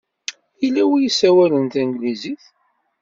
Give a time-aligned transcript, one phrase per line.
[0.61, 2.43] Yella wi ssawalen Tanglizit?